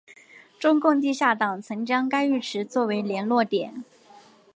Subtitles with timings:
[0.59, 3.83] 中共地下党曾将该浴池作为联络点。